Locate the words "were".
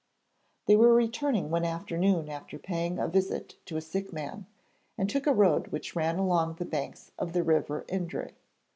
0.75-0.95